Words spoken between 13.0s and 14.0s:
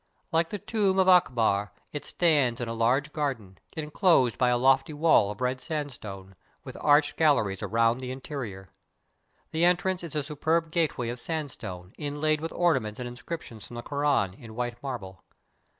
inscriptions from the